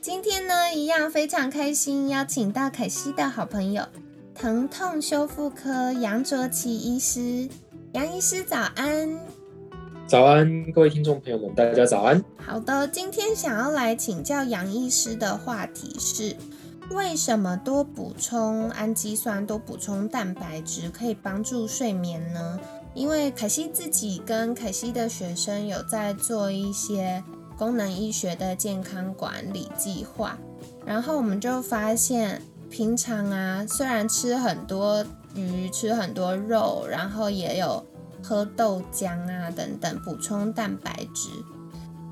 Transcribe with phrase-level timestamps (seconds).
[0.00, 3.82] 今天呢，一样非常开心，邀请到凯西的好朋友，
[4.32, 7.48] 疼痛修复科杨卓奇医师。
[7.92, 9.18] 杨医师早安！
[10.06, 12.22] 早安，各位听众朋友们，大家早安。
[12.36, 16.36] 好的，今天想要来请教杨医师的话题是：
[16.92, 22.60] 为什么多补充氨基酸、多补充蛋白质可以帮助睡眠呢？
[22.94, 27.24] 因为凯西自己跟凯西的学生有在做一些。
[27.58, 30.38] 功能医学的健康管理计划，
[30.86, 32.40] 然后我们就发现，
[32.70, 37.84] 平常啊，虽然吃很多鱼，吃很多肉，然后也有
[38.22, 41.30] 喝豆浆啊等等补充蛋白质，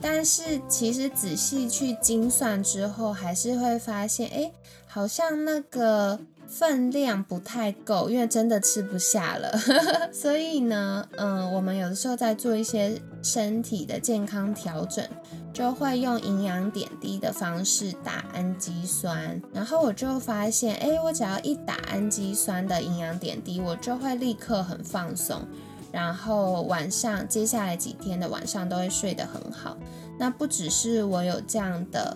[0.00, 4.52] 但是其实仔细去精算之后，还是会发现，哎，
[4.86, 6.20] 好像那个。
[6.54, 9.50] 分量不太够，因为真的吃不下了，
[10.12, 15.02] 所以呢，嗯，我们有的时候在做一些身体的健康调整，
[15.50, 19.40] 就会用营养点滴的方式打氨基酸。
[19.54, 25.40] 然后我就发现，哎，我只要一打氨基酸的营养点滴，我就会立刻很放松，
[25.90, 29.74] 然后晚上接下来几天的晚上都会睡得很好。
[30.18, 32.14] 那不只是我有这样的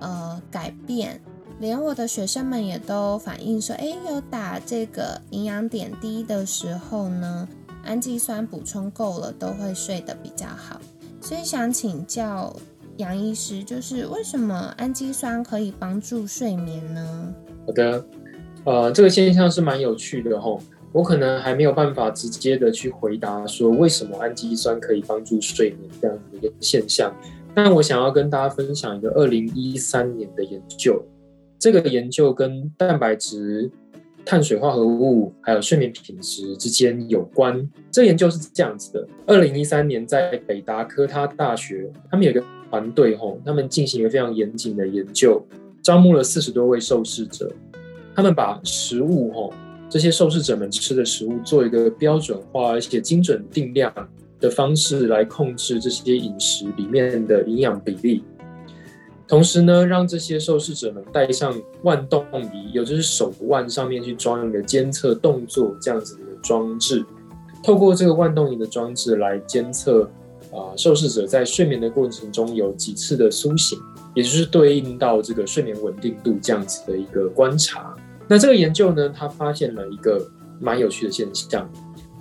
[0.00, 1.20] 呃改变。
[1.60, 7.48] 连我的学生们也都反映说，哎，有打这个营养点滴的时候呢，
[7.84, 10.80] 氨基酸补充够了，都会睡得比较好。
[11.20, 12.54] 所以想请教
[12.98, 17.34] 杨医师，就是为什么氨基酸可以帮助睡眠呢？
[17.66, 18.04] 好的，
[18.64, 20.60] 呃，这个现象是蛮有趣的吼，
[20.92, 27.12] 我可能还没有办法直接的去回答说为什么氨基酸可以帮助睡眠这样子的一个现象，
[27.52, 31.04] 但我想要跟大家分享一个二零一三年的研究。
[31.58, 33.68] 这个研究跟蛋白质、
[34.24, 37.68] 碳水化合物还有睡眠品质之间有关。
[37.90, 45.44] 这研究是这样子的：二零一三年在北达科他大学，他们有个团队吼，他们进行一个非常严谨的研究，
[45.82, 47.50] 招募了四十多位受试者。
[48.14, 49.52] 他们把食物吼
[49.88, 53.92] 这些受试者们吃的食物做一个标准化而且精准定量
[54.38, 58.22] 的方式来控制这些饮食里面的营养比例。
[59.28, 67.04] 同时呢，让这些受试者们戴上腕动仪，也就是手腕上面去装一个监测动作这样子的装置，
[67.62, 70.10] 透过这个腕动仪的装置来监测
[70.50, 73.78] 啊受试者在睡眠的过程中有几次的苏醒，
[74.14, 77.94] 也就是对应到这个睡眠稳定度这样子的一个观察。
[78.26, 80.26] 那这个研究呢，他发现了一个
[80.58, 81.70] 蛮有趣的现象，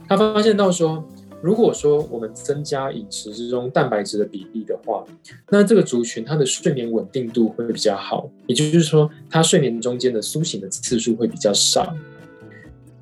[0.10, 1.02] 他发现到说。
[1.42, 5.06] 如果说我们增加饮食之中蛋白质的比例的话，
[5.50, 11.96] 那这个族群它的睡眠稳定度会比较好，也就是说，它睡眠中间的苏醒的次数会比较少。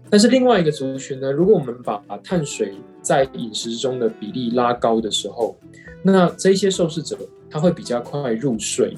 [0.10, 5.56] 但是另外一个族群呢，如果我们把碳水在饮食中的比例拉高的时候，
[6.04, 7.18] 那这些受试者
[7.50, 8.96] 他会比较快入睡。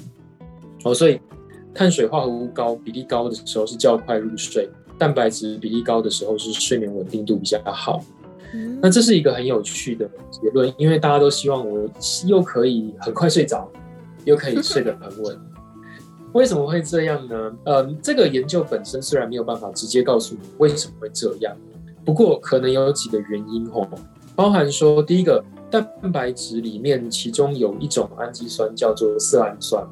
[0.83, 1.19] 哦，所以
[1.73, 8.03] 碳水化合物高比例高的时候是较快入睡，蛋白质比例高的时候是睡眠稳定度比较好。
[8.81, 11.89] 那这是一个很有趣的结论，因为大家都希望我
[12.25, 13.69] 又可以很快睡着，
[14.25, 15.39] 又可以睡得很稳。
[16.33, 17.53] 为什么会这样呢？
[17.65, 21.55] 嗯，这个研究本身虽然没有办法直接告诉你为什么会这样，
[22.05, 23.87] 不过可能有几个原因哦，
[24.35, 29.85] 包含说第一个，蛋白质里面其中有一种氨基酸叫做色氨酸。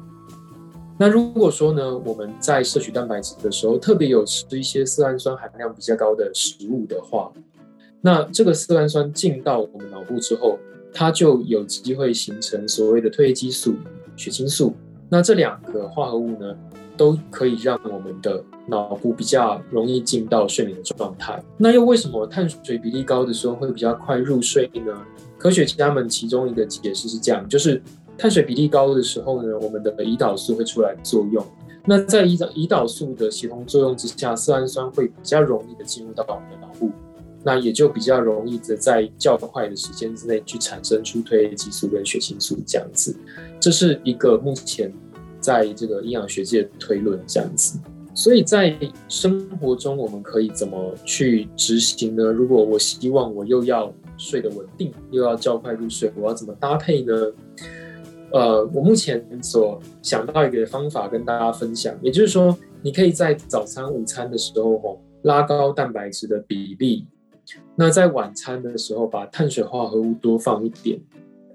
[0.98, 7.30] 那如果说呢，我们在摄取蛋白质的时候，特别有吃一些色氨酸含量比较高的食物的话，
[8.06, 10.60] 那这个色氨酸进到我们脑部之后，
[10.94, 13.74] 它就有机会形成所谓的褪黑激素、
[14.14, 14.76] 血清素。
[15.08, 16.56] 那这两个化合物呢，
[16.96, 21.42] 都可以让我们的脑部比较容易进到睡眠的状态。
[21.58, 24.96] 那又为什么碳水比例高的时候会比较快入睡呢？
[25.36, 27.82] 科学家们其中一个解释是这样：就是
[28.16, 31.44] 碳水比例高的时候呢，我们的胰岛素会出来作用。
[31.84, 36.88] 那在胰岛胰岛素的协同作用之下，色氨酸会比较容易的进入到我们的脑部。
[37.46, 43.16] 那也就比较容易的在较快的时间之内去产生出褪黑激素跟血清素这样子，
[43.60, 44.92] 这是一个目前
[45.38, 47.78] 在这个营养学界推论这样子。
[48.16, 48.76] 所以在
[49.08, 52.24] 生活中我们可以怎么去执行呢？
[52.32, 57.14] 如果我希望我又要睡得稳定，又要较快入睡，我要怎么搭配呢？
[58.32, 67.06] 呃，我目前所想到一个方法跟大家分享，也就是说，你可以在早餐、午餐的时候吼拉高蛋白质的比例，
[67.74, 70.98] 那在晚餐的时候把碳水化合物多放一点。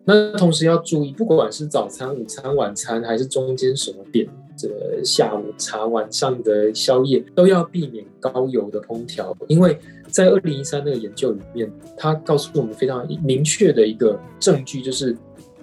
[0.04, 4.28] 那同时要注意，不管是早餐、午餐、晚餐，还是中间什么点，
[4.58, 9.78] 这个下午茶、晚上的宵夜，都要避免高油的烹调，因为
[10.08, 15.16] 在二零一三那个研究里面，它告诉我们非常明确的一个证据，就是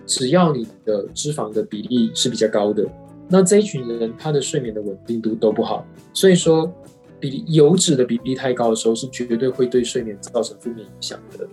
[0.06, 2.86] 只要你的脂肪的比例是比较高的，
[3.28, 6.72] 那这一群人他的睡眠的稳定度都不好，所以说
[7.20, 11.46] 比例油脂的比例太高的时候，是绝对会对睡眠造成负面影响的。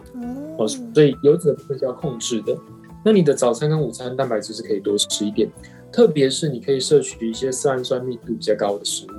[0.58, 2.58] 哦，所以油脂的部分是要控制的。
[3.04, 5.50] 那你的早餐跟午餐蛋白质是可以多吃一点，
[5.92, 9.14] 特别是你可以摄取一些色氨酸密度比较高的食物。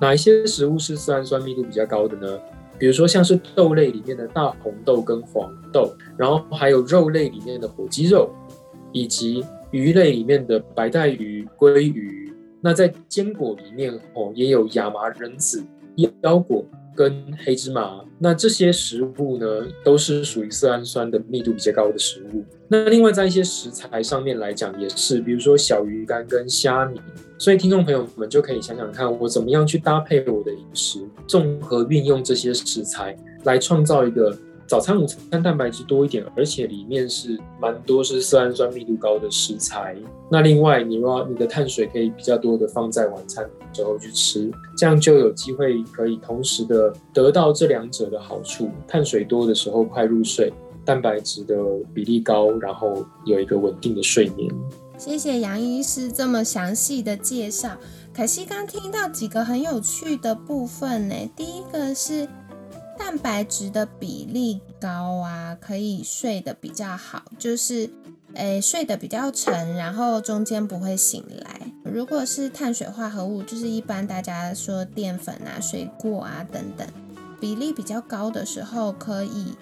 [0.00, 2.38] 哪一些食物是色氨酸密度比较高的呢？
[2.78, 8.30] 比如说像是豆类里面的大红豆跟黄豆，然后还有肉类里面的火鸡肉，
[8.92, 12.21] 以及鱼类里面的白带鱼、鲑鱼。
[12.62, 15.62] 那在坚果里面哦，也有亚麻仁籽、
[16.22, 16.64] 腰果。
[16.94, 19.46] 跟黑芝麻，那这些食物呢，
[19.82, 22.44] 都是属于色氨酸的密度比较高的食物。
[22.68, 27.00] 那另外在一些食材上面来讲，也是，比如说小鱼干跟虾米。
[27.38, 34.36] 所以听众朋友们就可以想想看，我怎么样去搭配我的饮食，综合运用这些食材，来创造一个。
[34.72, 39.94] 早餐、午餐蛋白质多一点，而且里面是蛮多是色氨酸密度高的食材。
[40.30, 50.50] 那另外，你若你的碳水可以比较多的放在晚餐之后去吃，这样就有机会可以同时的得到这两者的好处：碳水多的时候快入睡，
[50.86, 51.54] 蛋白质的
[51.92, 54.50] 比例高，然后有一个稳定的睡眠。
[54.96, 57.76] 谢谢杨医师这么详细的介绍。
[58.16, 62.26] 可惜刚听到几个很有趣的部分呢，第一个是。
[62.98, 67.90] 蛋白质的比例高啊，可以睡得比较好，就是
[68.34, 71.60] 诶睡得比较沉，然后中间不会醒来。
[71.84, 76.86] 如果是碳水化合物，就是一般大家说淀粉啊、水果啊等等，
[77.40, 79.56] 比例比较高的时候，可以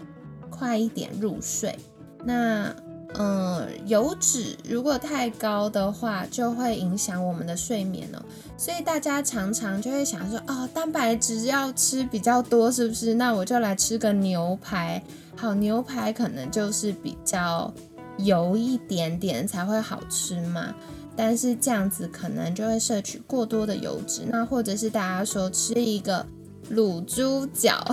[0.51, 1.79] 快一点入睡。
[2.25, 2.75] 那
[3.19, 8.23] 嗯，油脂如果太高的话，就会影响我们的睡眠哦。
[8.57, 13.15] 所以大家常常就会想说，哦，蛋白质要吃比较多，是不是？
[13.15, 15.03] 那我就来吃个牛排。
[15.37, 17.73] 好，牛排可能就是比较
[18.19, 20.75] 油一点点才会好吃嘛。
[21.17, 24.23] 但是这样子可能就会摄取过多的油脂。
[24.27, 26.25] 那或者是大家说吃一个
[26.73, 27.85] 卤猪脚。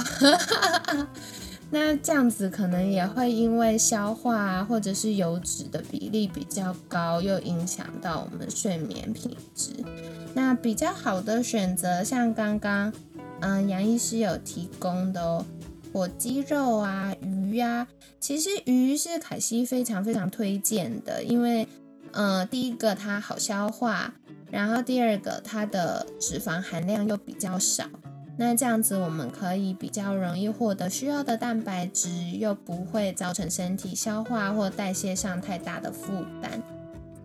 [1.70, 9.72] 那这样子可能也会因为消化啊或者是油脂的比例比较高，又影响到我们睡眠品质。
[10.34, 12.94] 那比较好的选择，像刚刚
[13.42, 15.46] 嗯杨医师有提供的哦，
[15.92, 17.88] 火鸡肉啊、鱼呀，
[18.20, 21.68] 其实鱼是凯西非常非常推荐的，因为
[22.12, 24.14] 嗯第一个它好消化，
[24.50, 27.84] 然后第二个它的脂肪含量又比较少。
[28.40, 36.62] 那这样子，我们可以比较容易获得需要的蛋白质，又不会造成身体消化或代谢上太大的负担。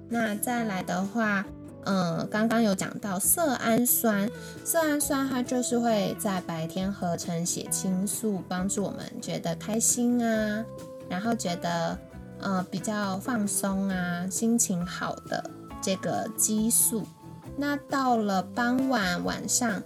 [0.09, 1.45] 那再来的话，
[1.85, 4.27] 嗯，刚刚有讲到色氨酸，
[4.65, 10.65] 色氨酸它就是会在白天合成血清素，帮助我们觉得开心啊，
[11.11, 11.99] 然后觉得
[12.41, 15.51] 呃比较放松啊，心情好的
[15.83, 17.07] 这个激素。
[17.55, 19.83] 那到了傍晚晚上。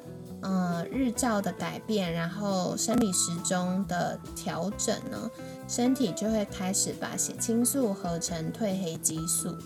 [0.49, 5.29] 嗯，日照的改变，然后生理时钟的调整呢，
[5.67, 9.57] 身体就会开始把血清素合成褪黑激素。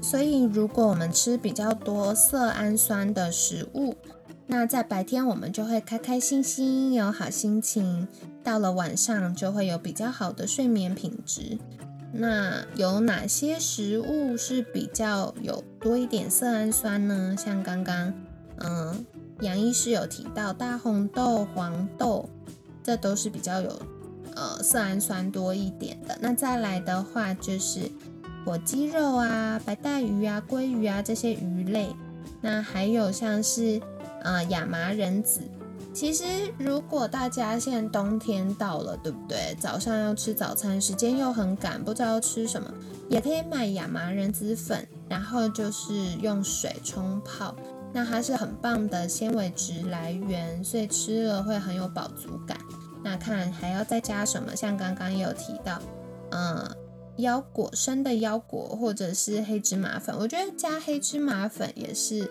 [0.00, 3.96] 所以，如果我们吃比较多色氨酸的食物，
[4.46, 8.06] 那在白天我们就会开开心心，有好心情；
[8.44, 11.58] 到了晚上就会有比较好的睡眠品质。
[12.12, 17.34] 那有哪些食物是比较有多一点色氨酸呢？
[17.36, 18.14] 像刚刚，
[18.58, 19.04] 嗯。
[19.40, 22.28] 杨医师有提到大红豆、黄豆，
[22.82, 23.82] 这都是比较有
[24.34, 26.16] 呃色氨酸多一点的。
[26.20, 27.90] 那再来的话就是
[28.44, 31.88] 火鸡肉啊、白带鱼啊、鲑鱼啊这些鱼类。
[32.40, 33.80] 那还有像是
[34.22, 35.40] 呃亚麻仁籽。
[35.92, 36.24] 其实
[36.58, 39.56] 如果大家现在冬天到了，对不对？
[39.60, 42.68] 早上要吃早餐，时间又很赶，不知道要吃什么，
[43.08, 47.54] 也可以买亚麻仁籽粉，然后就是用水冲泡。
[47.94, 52.58] 那它是很棒的纤维质来源，所以吃了会很有饱足感。
[53.04, 54.56] 那看还要再加什么？
[54.56, 55.80] 像刚刚也有提到，
[56.32, 56.68] 嗯，
[57.18, 62.28] 腰果生的腰果或者是黑芝麻粉，我觉得加黑芝麻粉也是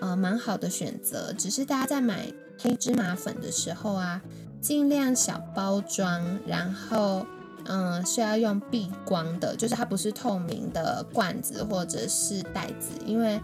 [0.00, 1.34] 呃蛮好的选择。
[1.34, 4.22] 只是大家在买黑芝麻粉的时候啊，
[4.60, 7.26] 尽量小包装，然后
[7.66, 13.40] 嗯，是要用避光的，就是它不是透明的罐子或者是袋子，因为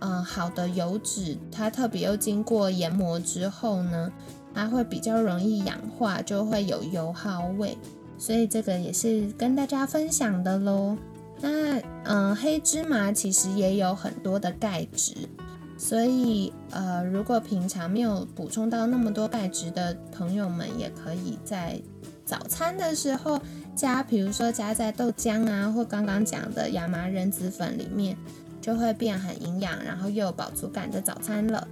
[0.00, 4.12] 嗯，好的油脂它特别又经过研磨之后呢，
[4.54, 7.76] 它会比较容易氧化，就会有油耗味，
[8.18, 10.96] 所以这个也是跟大家分享的喽。
[11.40, 15.14] 那嗯，黑芝麻其实也有很多的钙质。
[15.80, 21.80] 所以，呃，如果平常没有补充到那么多钙质的朋友们，也可以在
[22.24, 23.40] 早餐的时候
[23.76, 28.16] 加，比如说加在豆浆啊，或刚刚讲的亚麻仁籽粉里面，
[28.60, 31.66] 就会变很营养，然后又有饱足感的早餐了。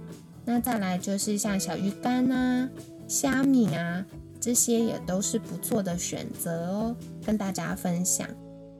[0.45, 2.69] 那再来就是像小鱼干啊、
[3.07, 4.05] 虾米啊，
[4.39, 8.27] 这些也都是不错的选择哦，跟大家分享。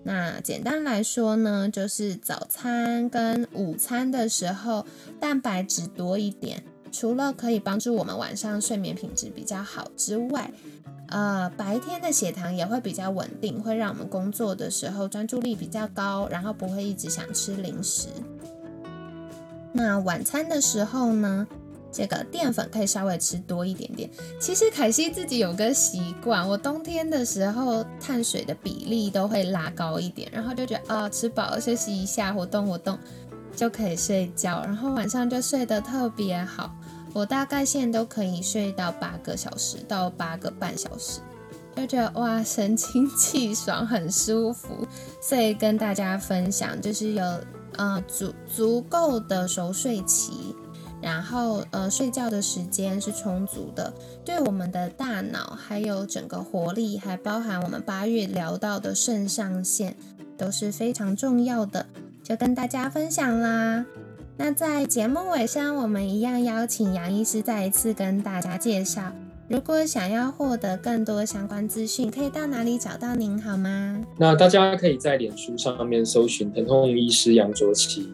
[0.03, 4.85] 那简单来说呢，就是早餐跟午餐的时候
[5.19, 10.49] 蛋白质多一点，除了可以帮助我们晚上睡眠品质比较好之外，
[11.09, 18.07] 呃，白天的血糖也会比较稳定，会让我们工作的时候专注力比较高，然后不会一直想吃零食。
[19.73, 21.47] 那晚餐的时候呢？
[21.89, 24.07] 这个淀粉可以稍微吃多一点点。
[24.39, 32.99] 其实凯西自己有个习惯，我冬天的时候碳水的比例都会拉高一点，然后就觉得啊，吃饱了休息一下，活动活动
[33.55, 36.75] 就可以睡觉，然后晚上就睡得特别好。
[37.17, 41.19] 我大概现在都可以睡到八个小时到八个半小时，
[41.75, 44.87] 就觉得哇，神清气爽，很舒服。
[45.19, 47.23] 所以跟大家分享，就是有
[47.75, 50.55] 呃足足够的熟睡期。
[51.01, 53.91] 然后，呃，睡觉的时间是充足的，
[54.23, 59.97] 对我们的大脑还有整个活力，还包含我们八月聊到的肾上腺，
[60.37, 61.87] 都是非常重要的，
[62.21, 63.87] 就跟大家分享啦。
[64.39, 69.01] 那在节目尾声，我们一样邀请杨医师再一次跟大家介绍，
[69.47, 73.99] 如果想要获得更多相关资讯，可以到哪里找到您好吗？
[74.15, 78.07] 那大家可以在脸书上面搜寻疼痛医师杨卓奇。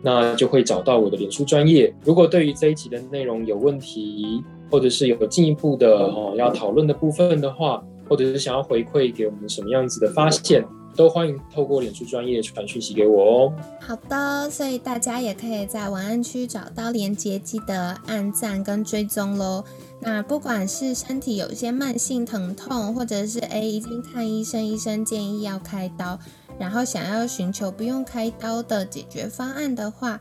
[0.00, 1.92] 那就会找到我的脸书专业。
[2.04, 10.64] 如果对于这一集的内容有问题，或者是有进一步的哦要讨论的部分的话，或者是想要回馈给我们什么样子的发现，
[10.98, 13.52] 都欢迎透过脸书专业传讯息给我哦。
[13.80, 19.64] 好的，所以大家也可以在文案区找到连接，记得按赞跟追踪喽。
[20.00, 26.18] 那不管是身体有一些慢性疼痛，或者是诶已经看医生，医生建议要开刀。
[26.58, 30.20] 然后想要寻求不用开刀的解决方案的话，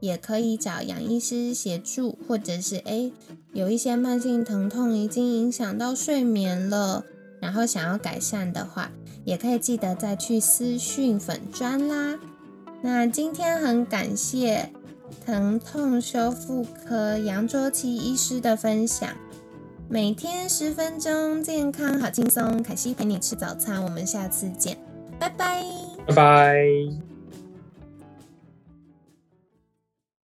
[0.00, 3.12] 也可以找杨医师协助，或者是诶
[3.52, 7.04] 有一些慢性疼痛已经影响到睡眠了，
[7.46, 8.90] 然后想要改善的话，
[9.24, 12.18] 也可以记得再去私讯粉砖啦。
[12.82, 14.68] 那今天很感谢
[15.24, 19.10] 疼痛修复科杨卓琪医师的分享，
[19.88, 24.76] 每天十分钟，健康好轻松，凯西陪你吃早餐，我们下次见。
[25.20, 25.62] 拜拜，
[26.08, 27.15] 拜拜。